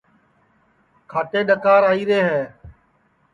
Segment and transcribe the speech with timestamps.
[1.11, 2.41] کھاٹے ڈؔکار آئیرے ہے